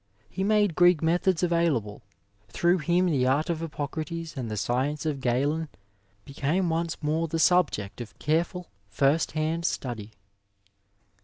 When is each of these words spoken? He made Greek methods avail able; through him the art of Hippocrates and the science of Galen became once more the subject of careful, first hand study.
He 0.31 0.43
made 0.43 0.73
Greek 0.75 1.03
methods 1.03 1.43
avail 1.43 1.77
able; 1.77 2.01
through 2.49 2.79
him 2.79 3.05
the 3.05 3.27
art 3.27 3.51
of 3.51 3.59
Hippocrates 3.59 4.35
and 4.35 4.49
the 4.49 4.57
science 4.57 5.05
of 5.05 5.21
Galen 5.21 5.69
became 6.25 6.71
once 6.71 7.03
more 7.03 7.27
the 7.27 7.37
subject 7.37 8.01
of 8.01 8.17
careful, 8.17 8.71
first 8.89 9.33
hand 9.33 9.63
study. 9.63 10.13